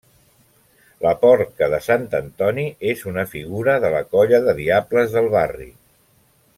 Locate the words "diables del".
4.65-5.33